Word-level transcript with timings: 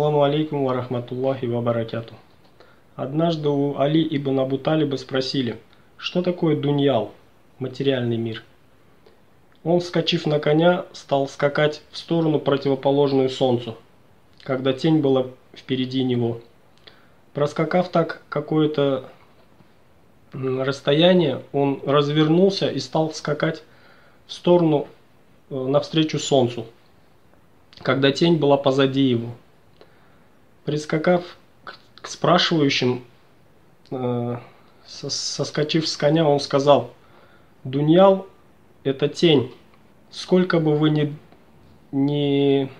Ассаламу 0.00 0.22
алейкум 0.22 0.64
ва 0.64 0.72
рахматуллахи 0.72 1.44
ва 1.44 1.60
баракату. 1.60 2.14
Однажды 2.96 3.50
у 3.50 3.76
Али 3.76 4.02
ибн 4.16 4.40
Абу 4.40 4.56
Талиба 4.56 4.96
спросили, 4.96 5.60
что 5.98 6.22
такое 6.22 6.56
дуньял, 6.56 7.12
материальный 7.58 8.16
мир. 8.16 8.42
Он, 9.62 9.80
вскочив 9.80 10.24
на 10.24 10.40
коня, 10.40 10.86
стал 10.94 11.28
скакать 11.28 11.82
в 11.90 11.98
сторону 11.98 12.40
противоположную 12.40 13.28
солнцу, 13.28 13.76
когда 14.42 14.72
тень 14.72 15.00
была 15.00 15.26
впереди 15.54 16.02
него. 16.02 16.40
Проскакав 17.34 17.90
так 17.90 18.22
какое-то 18.30 19.04
расстояние, 20.32 21.42
он 21.52 21.82
развернулся 21.84 22.70
и 22.70 22.78
стал 22.78 23.12
скакать 23.12 23.62
в 24.26 24.32
сторону 24.32 24.88
э, 25.50 25.54
навстречу 25.54 26.18
солнцу, 26.18 26.64
когда 27.82 28.10
тень 28.12 28.38
была 28.38 28.56
позади 28.56 29.02
его. 29.02 29.32
Прискакав 30.64 31.22
к 31.64 32.06
спрашивающим, 32.06 33.04
э, 33.90 34.36
соскочив 34.86 35.88
с 35.88 35.96
коня, 35.96 36.28
он 36.28 36.40
сказал, 36.40 36.90
«Дуньял– 37.64 38.26
это 38.84 39.08
тень. 39.08 39.52
Сколько 40.10 40.60
бы 40.60 40.76
вы 40.76 40.90
ни, 40.90 41.16
ни 41.92 42.70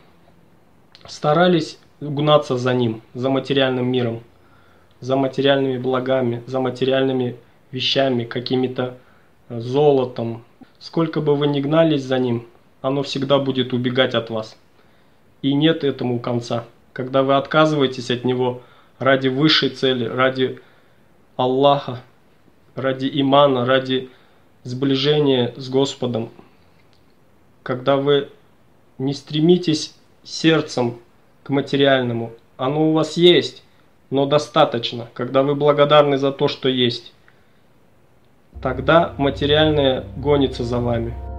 старались 1.07 1.79
гнаться 2.01 2.57
за 2.57 2.75
ним, 2.75 3.03
за 3.15 3.31
материальным 3.31 3.87
миром, 3.87 4.23
за 5.01 5.17
материальными 5.17 5.79
благами, 5.79 6.43
за 6.47 6.61
материальными 6.61 7.37
вещами, 7.71 8.25
какими-то 8.25 8.97
э, 9.49 9.61
золотом, 9.61 10.45
сколько 10.79 11.21
бы 11.21 11.37
вы 11.37 11.47
ни 11.47 11.61
гнались 11.61 12.03
за 12.03 12.19
ним, 12.19 12.47
оно 12.81 13.03
всегда 13.03 13.39
будет 13.39 13.73
убегать 13.73 14.15
от 14.15 14.31
вас. 14.31 14.57
И 15.43 15.55
нет 15.55 15.85
этому 15.85 16.19
конца. 16.19 16.65
Когда 17.01 17.23
вы 17.23 17.35
отказываетесь 17.37 18.11
от 18.11 18.25
него 18.25 18.61
ради 18.99 19.29
высшей 19.29 19.71
цели, 19.71 20.05
ради 20.05 20.61
Аллаха, 21.35 22.03
ради 22.75 23.11
имана, 23.11 23.65
ради 23.65 24.11
сближения 24.65 25.55
с 25.57 25.71
Господом, 25.71 26.29
когда 27.63 27.97
вы 27.97 28.29
не 28.99 29.15
стремитесь 29.15 29.97
сердцем 30.25 30.99
к 31.43 31.49
материальному, 31.49 32.35
оно 32.59 32.91
у 32.91 32.93
вас 32.93 33.17
есть, 33.17 33.63
но 34.11 34.27
достаточно, 34.27 35.09
когда 35.15 35.43
вы 35.43 35.55
благодарны 35.55 36.19
за 36.19 36.33
то, 36.33 36.49
что 36.49 36.69
есть, 36.69 37.15
тогда 38.61 39.15
материальное 39.17 40.05
гонится 40.19 40.65
за 40.65 40.79
вами. 40.79 41.30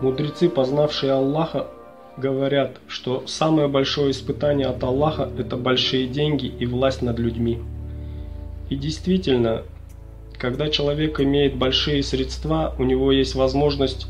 Мудрецы, 0.00 0.48
познавшие 0.48 1.12
Аллаха, 1.12 1.66
говорят, 2.16 2.76
что 2.86 3.24
самое 3.26 3.68
большое 3.68 4.12
испытание 4.12 4.68
от 4.68 4.82
Аллаха– 4.84 5.28
это 5.38 5.56
большие 5.56 6.06
деньги 6.06 6.46
и 6.46 6.66
власть 6.66 7.02
над 7.02 7.18
людьми. 7.18 7.58
И 8.70 8.76
действительно, 8.76 9.62
когда 10.38 10.68
человек 10.68 11.20
имеет 11.20 11.56
большие 11.56 12.02
средства, 12.02 12.74
у 12.78 12.84
него 12.84 13.10
есть 13.10 13.34
возможность 13.34 14.06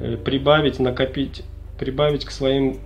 э, 0.00 0.16
прибавить, 0.16 0.78
накопить, 0.78 1.42
прибавить 1.78 2.26
к 2.26 2.30
своим 2.30 2.78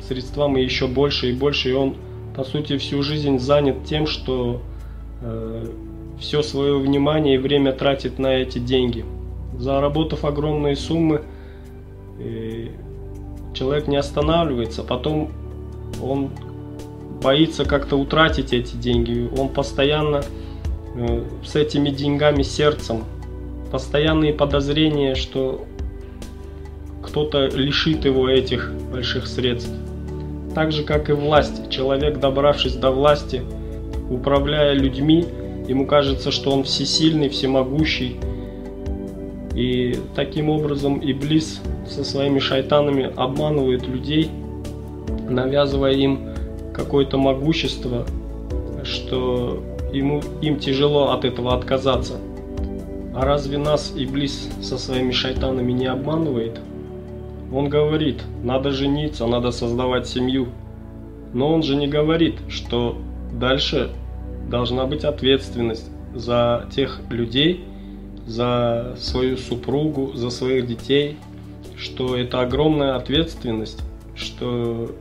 средствам 0.00 0.56
и 0.56 0.62
еще 0.62 0.88
больше 0.88 1.30
и 1.30 1.32
больше, 1.32 1.70
и 1.70 1.72
он, 1.72 1.96
по 2.34 2.42
сути, 2.42 2.78
всю 2.78 3.02
жизнь 3.02 3.38
занят 3.38 3.84
тем, 3.84 4.06
что 4.08 4.60
э, 5.20 5.66
все 6.18 6.42
свое 6.42 6.78
внимание 6.78 7.36
и 7.36 7.38
время 7.38 7.72
тратит 7.72 8.18
на 8.18 8.34
эти 8.34 8.58
деньги. 8.58 9.04
Заработав 9.56 10.24
огромные 10.24 10.74
суммы, 10.74 11.22
человек 13.62 13.86
не 13.86 13.96
останавливается, 13.96 14.82
потом 14.82 15.30
он 16.02 16.30
боится 17.22 17.64
как-то 17.64 17.96
утратить 17.96 18.52
эти 18.52 18.74
деньги, 18.74 19.30
он 19.38 19.48
постоянно 19.48 20.24
э, 20.96 21.22
с 21.44 21.54
этими 21.54 21.90
деньгами 21.90 22.42
сердцем, 22.42 23.04
постоянные 23.70 24.34
подозрения, 24.34 25.14
что 25.14 25.64
кто-то 27.04 27.46
лишит 27.46 28.04
его 28.04 28.28
этих 28.28 28.72
больших 28.90 29.28
средств. 29.28 29.70
Так 30.56 30.72
же, 30.72 30.82
как 30.82 31.08
и 31.08 31.12
власть. 31.12 31.70
Человек, 31.70 32.18
добравшись 32.18 32.74
до 32.74 32.90
власти, 32.90 33.42
управляя 34.10 34.72
людьми, 34.72 35.24
ему 35.68 35.86
кажется, 35.86 36.32
что 36.32 36.50
он 36.50 36.64
всесильный, 36.64 37.28
всемогущий. 37.28 38.16
И 39.54 40.00
таким 40.16 40.50
образом 40.50 40.98
Иблис 41.00 41.60
со 41.86 42.04
своими 42.04 42.38
шайтанами 42.38 43.12
обманывает 43.16 43.86
людей, 43.86 44.30
навязывая 45.28 45.92
им 45.92 46.28
какое-то 46.72 47.18
могущество, 47.18 48.06
что 48.84 49.62
ему, 49.92 50.22
им 50.40 50.58
тяжело 50.58 51.10
от 51.12 51.24
этого 51.24 51.54
отказаться. 51.54 52.14
А 53.14 53.24
разве 53.24 53.58
нас 53.58 53.92
Иблис 53.94 54.48
со 54.62 54.78
своими 54.78 55.12
шайтанами 55.12 55.72
не 55.72 55.86
обманывает? 55.86 56.60
Он 57.52 57.68
говорит, 57.68 58.22
надо 58.42 58.70
жениться, 58.70 59.26
надо 59.26 59.50
создавать 59.50 60.06
семью. 60.06 60.48
Но 61.34 61.52
он 61.52 61.62
же 61.62 61.76
не 61.76 61.86
говорит, 61.86 62.36
что 62.48 62.96
дальше 63.32 63.90
должна 64.48 64.86
быть 64.86 65.04
ответственность 65.04 65.90
за 66.14 66.66
тех 66.74 67.00
людей, 67.10 67.64
за 68.26 68.94
свою 68.98 69.36
супругу, 69.36 70.12
за 70.14 70.30
своих 70.30 70.66
детей, 70.66 71.18
что 71.82 72.16
это 72.16 72.40
огромная 72.40 72.94
ответственность, 72.94 73.82
что 74.14 74.94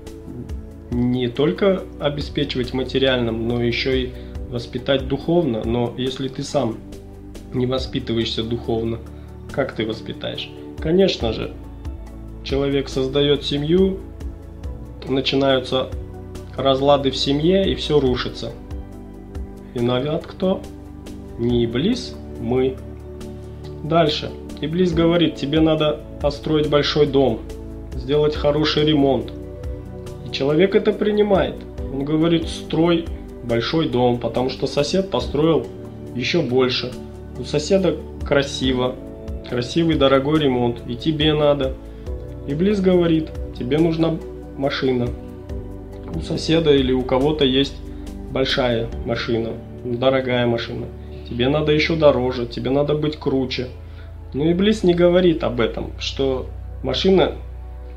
не 0.90 1.28
только 1.28 1.84
обеспечивать 2.00 2.74
материальным, 2.74 3.48
но 3.48 3.62
еще 3.62 4.02
и 4.02 4.14
воспитать 4.50 5.08
духовно. 5.08 5.62
Но 5.64 5.94
если 5.96 6.28
ты 6.28 6.42
сам 6.42 6.78
не 7.54 7.68
воспитываешься 7.68 8.44
духовно, 8.44 8.98
как 9.52 9.74
ты 9.74 9.86
воспитаешь? 9.86 10.50
Конечно 10.80 11.34
же, 11.34 11.54
человек 12.44 12.90
создает 12.90 13.44
семью, 13.44 14.00
начинаются 15.08 15.90
разлады 16.58 17.12
в 17.12 17.16
семье 17.16 17.72
и 17.72 17.76
все 17.76 18.00
рушится. 18.00 18.52
Виноват 19.76 20.26
кто? 20.26 20.62
Не 21.38 21.66
Иблис, 21.66 22.16
мы. 22.42 22.76
Дальше. 23.84 24.32
Иблис 24.62 24.94
говорит, 24.94 25.36
тебе 25.36 25.60
надо 25.60 26.02
построить 26.22 26.70
большой 26.70 27.08
дом, 27.08 27.40
сделать 27.96 28.36
хороший 28.36 28.86
ремонт. 28.86 29.32
И 30.28 30.32
человек 30.32 30.76
это 30.76 30.94
принимает. 30.94 31.56
Он 31.94 32.06
говорит, 32.06 32.48
строй 32.48 33.06
большой 33.44 33.90
дом, 33.90 34.20
потому 34.20 34.50
что 34.50 34.68
сосед 34.68 35.10
построил 35.10 35.66
еще 36.16 36.42
больше. 36.42 36.92
У 37.40 37.44
соседа 37.44 37.98
красиво, 38.26 38.96
красивый 39.50 39.96
дорогой 39.96 40.40
ремонт, 40.40 40.82
и 40.88 40.96
тебе 40.96 41.34
надо. 41.34 41.74
Иблис 42.48 42.80
говорит, 42.80 43.30
тебе 43.58 43.78
нужна 43.78 44.18
машина. 44.58 45.10
У 46.14 46.22
соседа 46.22 46.74
или 46.74 46.92
у 46.92 47.02
кого-то 47.04 47.46
есть 47.46 47.76
большая 48.32 48.90
машина, 49.06 49.52
дорогая 49.84 50.46
машина. 50.46 50.86
Тебе 51.30 51.48
надо 51.50 51.72
еще 51.72 51.96
дороже, 51.96 52.46
тебе 52.46 52.70
надо 52.70 52.94
быть 52.94 53.18
круче. 53.18 53.68
Но 54.34 54.50
Иблис 54.52 54.84
не 54.84 54.94
говорит 54.94 55.44
об 55.44 55.60
этом, 55.60 55.92
что 56.00 56.48
машина, 56.84 57.34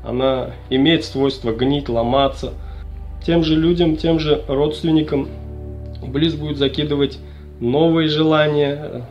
она 0.03 0.51
имеет 0.69 1.05
свойство 1.05 1.51
гнить, 1.53 1.89
ломаться. 1.89 2.53
Тем 3.25 3.43
же 3.43 3.55
людям, 3.55 3.95
тем 3.95 4.19
же 4.19 4.43
родственникам 4.47 5.27
Иблис 6.03 6.35
будет 6.35 6.57
закидывать 6.57 7.19
новые 7.59 8.09
желания, 8.09 9.05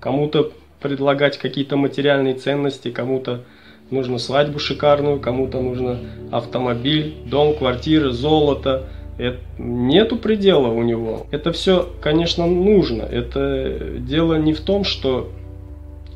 кому-то 0.00 0.52
предлагать 0.80 1.38
какие-то 1.38 1.76
материальные 1.76 2.34
ценности, 2.34 2.90
кому-то 2.90 3.42
нужно 3.90 4.18
свадьбу 4.18 4.58
шикарную, 4.58 5.20
кому-то 5.20 5.60
нужно 5.60 5.98
автомобиль, 6.32 7.14
дом, 7.26 7.54
квартира, 7.54 8.10
золото. 8.10 8.86
Это, 9.18 9.38
нету 9.58 10.16
предела 10.16 10.68
у 10.68 10.82
него. 10.82 11.26
Это 11.30 11.52
все, 11.52 11.88
конечно, 12.00 12.46
нужно. 12.46 13.02
Это 13.02 13.98
дело 13.98 14.36
не 14.36 14.54
в 14.54 14.60
том, 14.60 14.84
что 14.84 15.30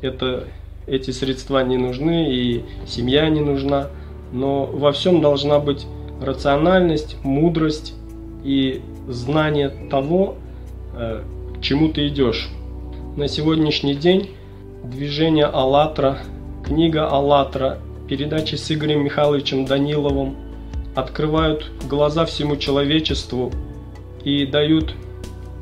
это, 0.01 0.45
эти 0.87 1.11
средства 1.11 1.63
не 1.63 1.77
нужны 1.77 2.31
и 2.31 2.63
семья 2.85 3.29
не 3.29 3.41
нужна, 3.41 3.89
но 4.31 4.65
во 4.65 4.91
всем 4.91 5.21
должна 5.21 5.59
быть 5.59 5.85
рациональность, 6.21 7.17
мудрость 7.23 7.93
и 8.43 8.81
знание 9.07 9.69
того, 9.89 10.35
э, 10.95 11.23
к 11.57 11.61
чему 11.61 11.89
ты 11.89 12.07
идешь. 12.07 12.49
На 13.15 13.27
сегодняшний 13.27 13.95
день 13.95 14.29
движение 14.83 15.45
«АЛЛАТРА», 15.45 16.19
книга 16.65 17.09
«АЛЛАТРА», 17.09 17.79
передачи 18.07 18.55
с 18.55 18.71
Игорем 18.71 19.03
Михайловичем 19.03 19.65
Даниловым 19.65 20.35
открывают 20.95 21.71
глаза 21.89 22.25
всему 22.25 22.55
человечеству 22.55 23.51
и 24.23 24.45
дают 24.45 24.93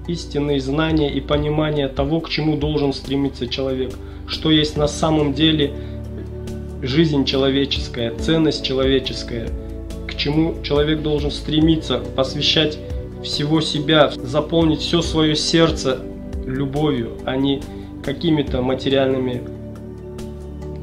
истинные 0.07 0.59
знания 0.59 1.11
и 1.11 1.21
понимание 1.21 1.87
того, 1.87 2.19
к 2.19 2.29
чему 2.29 2.57
должен 2.57 2.91
стремиться 2.91 3.47
человек– 3.47 3.93
что 4.27 4.51
есть 4.51 4.77
на 4.77 4.87
самом 4.87 5.33
деле 5.33 5.73
жизнь 6.81 7.25
человеческая, 7.25 8.13
ценность 8.15 8.63
человеческая, 8.63 9.49
к 10.07 10.15
чему 10.15 10.61
человек 10.63 11.01
должен 11.01 11.31
стремиться, 11.31 11.99
посвящать 12.15 12.77
всего 13.23 13.61
себя, 13.61 14.11
заполнить 14.15 14.81
все 14.81 15.01
свое 15.01 15.35
сердце 15.35 15.99
любовью, 16.45 17.11
а 17.25 17.37
не 17.37 17.61
какими-то 18.03 18.61
материальными 18.61 19.41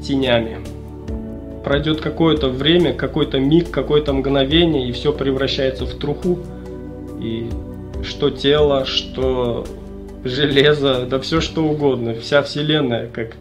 тенями. 0.03 0.57
Пройдет 1.63 2.01
какое-то 2.01 2.49
время, 2.49 2.93
какой-то 2.93 3.39
миг, 3.39 3.69
какое-то 3.69 4.13
мгновение, 4.13 4.89
и 4.89 4.91
все 4.91 5.13
превращается 5.13 5.85
в 5.85 5.93
труху. 5.93 6.39
И 7.21 7.47
что 8.03 8.31
тело, 8.31 8.85
что 8.85 9.65
железо, 10.23 11.05
да 11.05 11.19
все 11.19 11.41
что 11.41 11.63
угодно, 11.63 12.13
вся 12.15 12.43
вселенная, 12.43 13.07
как 13.07 13.35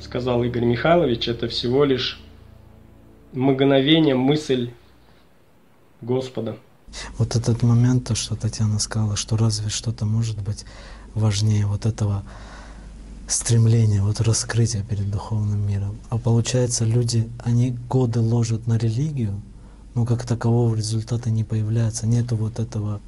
сказал 0.00 0.42
Игорь 0.44 0.64
Михайлович, 0.64 1.28
это 1.28 1.48
всего 1.48 1.84
лишь 1.84 2.20
мгновение, 3.32 4.14
мысль 4.14 4.70
Господа. 6.00 6.56
Вот 7.18 7.34
этот 7.34 7.62
момент, 7.62 8.06
то, 8.06 8.14
что 8.14 8.36
Татьяна 8.36 8.78
сказала, 8.78 9.16
что 9.16 9.36
разве 9.36 9.68
что-то 9.68 10.04
может 10.04 10.40
быть 10.42 10.64
важнее 11.14 11.66
вот 11.66 11.86
этого 11.86 12.22
стремления, 13.26 14.02
вот 14.02 14.20
раскрытия 14.20 14.82
перед 14.82 15.10
духовным 15.10 15.66
миром. 15.66 15.98
А 16.10 16.18
получается, 16.18 16.84
люди, 16.84 17.28
они 17.38 17.76
годы 17.88 18.20
ложат 18.20 18.66
на 18.66 18.76
религию, 18.76 19.40
но 19.94 20.04
как 20.04 20.24
такового 20.24 20.74
результата 20.74 21.30
не 21.30 21.42
появляется, 21.44 22.06
нету 22.06 22.36
вот 22.36 22.58
этого 22.58 23.00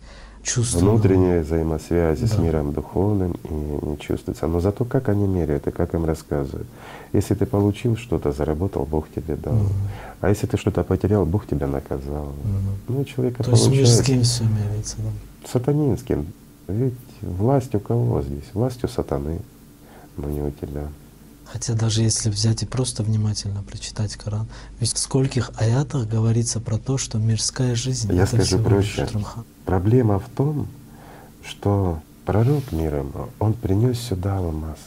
чувства. 0.46 0.78
Внутренней 0.78 1.40
взаимосвязи 1.40 2.22
да. 2.22 2.26
с 2.26 2.38
миром 2.38 2.72
духовным 2.72 3.32
и 3.32 3.86
не 3.86 3.98
чувствуется. 3.98 4.46
Но 4.46 4.60
зато 4.60 4.84
как 4.84 5.08
они 5.08 5.26
меряют 5.26 5.66
и 5.66 5.70
как 5.70 5.94
им 5.94 6.04
рассказывают. 6.04 6.66
Если 7.12 7.34
ты 7.34 7.46
получил 7.46 7.96
что-то, 7.96 8.32
заработал, 8.32 8.86
Бог 8.86 9.06
тебе 9.14 9.36
дал. 9.36 9.54
Угу. 9.54 9.72
А 10.20 10.28
если 10.28 10.46
ты 10.46 10.56
что-то 10.56 10.84
потерял, 10.84 11.26
Бог 11.26 11.46
тебя 11.46 11.66
наказал. 11.66 12.26
Угу. 12.26 12.96
Ну, 12.96 13.04
человека 13.04 13.42
То 13.42 13.50
есть 13.50 13.68
мирским 13.68 14.22
все 14.22 14.44
меряется, 14.44 14.96
да? 14.98 15.48
Сатанинским. 15.52 16.26
Ведь 16.68 16.94
власть 17.22 17.74
у 17.74 17.80
кого 17.80 18.22
здесь? 18.22 18.44
Власть 18.54 18.82
у 18.84 18.88
сатаны, 18.88 19.40
но 20.16 20.28
не 20.28 20.42
у 20.42 20.50
тебя. 20.50 20.88
Хотя 21.52 21.74
даже 21.74 22.02
если 22.02 22.28
взять 22.28 22.62
и 22.62 22.66
просто 22.66 23.02
внимательно 23.02 23.62
прочитать 23.62 24.16
Коран, 24.16 24.48
ведь 24.80 24.92
в 24.92 24.98
скольких 24.98 25.52
аятах 25.56 26.08
говорится 26.08 26.60
про 26.60 26.76
то, 26.76 26.98
что 26.98 27.18
мирская 27.18 27.74
жизнь 27.74 28.12
Я 28.12 28.24
это 28.24 28.36
скажу 28.36 28.58
проще. 28.58 29.08
Проблема 29.64 30.18
в 30.18 30.28
том, 30.28 30.66
что 31.44 32.00
пророк 32.24 32.72
миром, 32.72 33.12
он 33.38 33.54
принес 33.54 33.98
сюда 34.00 34.38
алмаз 34.38 34.78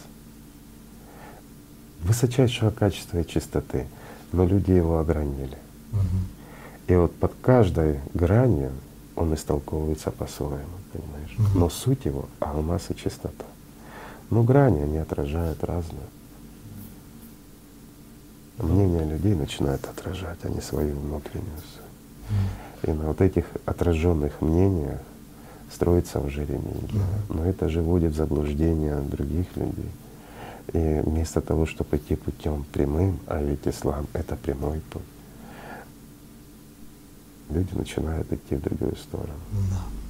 высочайшего 2.02 2.72
качества 2.72 3.20
и 3.20 3.28
чистоты, 3.28 3.88
но 4.32 4.46
люди 4.46 4.72
его 4.72 5.00
огранили. 5.00 5.58
Угу. 5.92 6.88
И 6.88 6.96
вот 6.96 7.16
под 7.16 7.34
каждой 7.42 8.00
гранью 8.14 8.72
он 9.16 9.34
истолковывается 9.34 10.12
по-своему, 10.12 10.78
понимаешь? 10.94 11.36
Угу. 11.38 11.60
Но 11.60 11.70
суть 11.70 12.06
его— 12.06 12.28
алмаз 12.40 12.86
и 12.90 12.96
чистота. 12.96 13.46
Но 14.30 14.44
грани, 14.44 14.82
они 14.82 14.98
отражают 14.98 15.64
разное. 15.64 16.08
Мнение 18.60 19.06
людей 19.06 19.36
начинает 19.36 19.86
отражать, 19.86 20.40
а 20.44 20.50
не 20.50 20.62
свою 20.62 20.96
внутреннюю 21.00 21.58
суть. 21.58 22.90
И 22.90 22.92
на 22.92 23.08
вот 23.08 23.22
этих 23.22 23.46
отраженных 23.66 24.42
мнениях 24.42 25.00
строится 25.72 26.20
уже 26.20 26.46
религия. 26.46 27.06
Но 27.30 27.46
это 27.46 27.70
же 27.70 27.82
вводит 27.82 28.14
в 28.14 28.16
заблуждение 28.16 29.00
других 29.02 29.48
людей. 29.56 29.92
И 30.74 31.02
вместо 31.04 31.42
того, 31.42 31.66
чтобы 31.66 31.98
идти 31.98 32.16
путем 32.16 32.66
прямым, 32.72 33.20
а 33.28 33.42
ведь 33.42 33.68
ислам— 33.68 34.08
это 34.14 34.36
прямой 34.36 34.82
путь, 34.92 35.02
люди 37.50 37.74
начинают 37.74 38.32
идти 38.32 38.56
в 38.56 38.62
другую 38.62 38.96
сторону. 38.96 39.34
Да. 39.72 40.09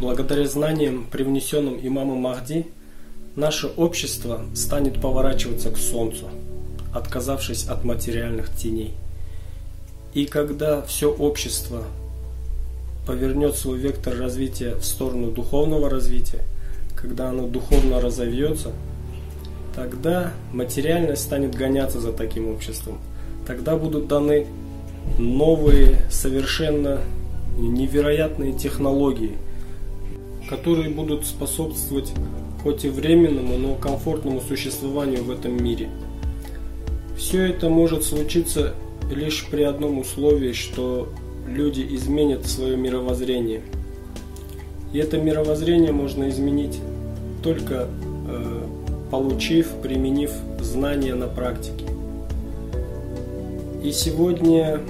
Благодаря 0.00 0.46
знаниям, 0.46 1.04
привнесенным 1.10 1.78
имамом 1.82 2.20
Махди, 2.20 2.66
наше 3.36 3.66
общество 3.66 4.40
станет 4.54 4.98
поворачиваться 4.98 5.70
к 5.70 5.76
Солнцу, 5.76 6.30
отказавшись 6.94 7.66
от 7.66 7.84
материальных 7.84 8.48
теней. 8.48 8.94
И 10.14 10.24
когда 10.24 10.80
все 10.80 11.12
общество 11.12 11.82
повернет 13.06 13.56
свой 13.56 13.76
вектор 13.76 14.16
развития 14.16 14.74
в 14.74 14.86
сторону 14.86 15.32
духовного 15.32 15.90
развития, 15.90 16.44
когда 16.96 17.28
оно 17.28 17.46
духовно 17.46 18.00
разовьется, 18.00 18.72
тогда 19.76 20.32
материальность 20.54 21.24
станет 21.24 21.54
гоняться 21.54 22.00
за 22.00 22.14
таким 22.14 22.48
обществом. 22.48 22.96
Тогда 23.46 23.76
будут 23.76 24.08
даны 24.08 24.46
новые, 25.18 26.00
совершенно 26.10 27.00
невероятные 27.58 28.54
технологии– 28.54 29.36
которые 30.48 30.90
будут 30.90 31.26
способствовать 31.26 32.12
хоть 32.62 32.84
и 32.84 32.88
временному, 32.88 33.56
но 33.56 33.74
комфортному 33.74 34.40
существованию 34.40 35.24
в 35.24 35.30
этом 35.30 35.62
мире. 35.62 35.88
Все 37.16 37.46
это 37.46 37.68
может 37.68 38.04
случиться 38.04 38.74
лишь 39.10 39.46
при 39.50 39.62
одном 39.62 39.98
условии, 39.98 40.52
что 40.52 41.08
люди 41.46 41.86
изменят 41.90 42.46
свое 42.46 42.76
мировоззрение. 42.76 43.62
И 44.92 44.98
это 44.98 45.18
мировоззрение 45.18 45.92
можно 45.92 46.28
изменить 46.28 46.78
только 47.42 47.88
э, 48.28 48.66
получив, 49.10 49.68
применив 49.82 50.32
знания 50.60 51.14
на 51.14 51.26
практике. 51.26 51.84
И 53.82 53.92
сегодня 53.92 54.80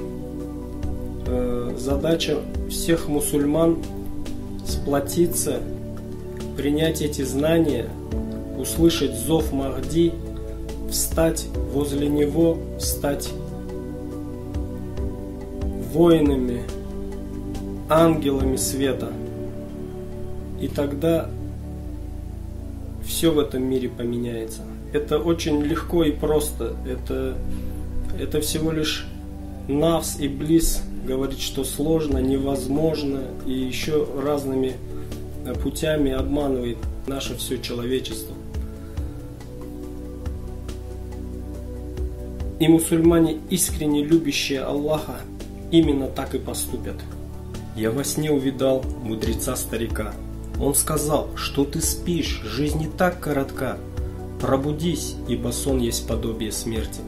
э, 1.27 1.75
задача 1.79 2.39
всех 2.69 3.09
мусульман 3.09 3.79
сплотиться, 4.71 5.61
принять 6.57 7.03
эти 7.03 7.23
знания, 7.23 7.89
услышать 8.59 9.15
зов 9.15 9.53
Махди, 9.53 10.13
встать 10.91 11.47
возле 11.73 12.09
него, 12.09 12.59
стать 12.79 13.31
воинами, 15.93 16.63
ангелами 17.89 18.57
света. 18.57 19.13
И 20.61 20.69
тогда 20.69 21.29
все 23.05 23.31
в 23.31 23.39
этом 23.39 23.63
мире 23.65 23.89
поменяется. 23.89 24.63
Это 24.93 25.19
очень 25.19 25.63
легко 25.63 26.05
и 26.05 26.13
просто. 26.13 26.77
Это, 26.87 27.37
это 28.19 28.41
всего 28.41 28.71
лишь 28.71 29.07
Навс 29.69 30.19
и 30.19 30.29
Близ 30.29 30.83
говорит, 31.05 31.41
что 31.41 31.65
сложно, 31.65 32.19
невозможно 32.19 33.23
и 33.47 33.53
еще 33.53 34.07
разными 34.23 34.77
э, 35.45 35.55
путями 35.55 36.13
обманывает 36.13 36.79
наше 37.07 37.37
все 37.37 37.59
человечество. 37.59 38.35
И 42.59 42.69
мусульмане, 42.69 43.39
искренне 43.49 44.05
любящие 44.05 44.61
Аллаха, 44.61 45.21
именно 45.71 46.09
так 46.09 46.35
и 46.35 46.39
поступят. 46.39 46.97
Я 47.75 47.91
во 47.91 48.05
сне 48.05 48.31
увидал 48.31 48.85
мудреца 49.03 49.57
старика. 49.57 50.13
Он 50.61 50.75
сказал, 50.75 51.31
что 51.37 51.65
ты 51.65 51.81
спишь, 51.81 52.43
жизнь 52.45 52.81
не 52.81 52.87
так 52.87 53.19
коротка. 53.19 53.79
Пробудись, 54.41 55.15
ибо 55.27 55.53
сон 55.53 55.81
есть 55.81 56.07
подобие 56.07 56.53
смерти. 56.53 57.01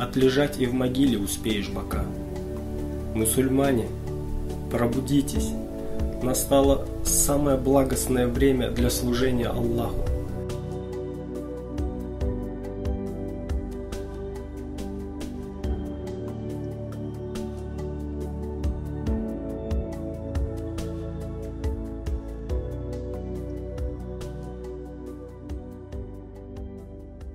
Отлежать 0.00 0.60
и 0.60 0.66
в 0.66 0.74
могиле 0.74 1.18
успеешь 1.18 1.68
бока. 1.68 2.04
Мусульмане, 3.18 3.88
пробудитесь! 4.70 5.50
Настало 6.22 6.86
самое 7.04 7.56
благостное 7.56 8.28
время 8.28 8.70
для 8.70 8.90
служения 8.90 9.48
Аллаху. 9.48 10.17